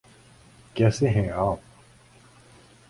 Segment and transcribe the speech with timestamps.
[0.73, 1.59] کیسے ہیں آپ؟